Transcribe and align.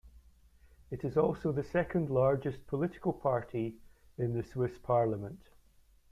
It 0.89 1.03
is 1.03 1.15
also 1.15 1.51
the 1.51 1.63
second 1.63 2.09
largest 2.09 2.65
political 2.65 3.13
party 3.13 3.75
in 4.17 4.33
the 4.33 4.41
Swiss 4.41 4.79
parliament. 4.79 5.41